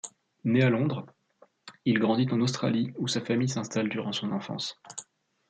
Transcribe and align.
Né 0.45 0.63
à 0.63 0.71
Londres, 0.71 1.05
il 1.85 1.99
grandit 1.99 2.27
en 2.33 2.41
Australie 2.41 2.91
où 2.97 3.07
sa 3.07 3.21
famille 3.21 3.47
s'installe 3.49 3.87
durant 3.87 4.13
son 4.13 4.31
enfance. 4.31 4.81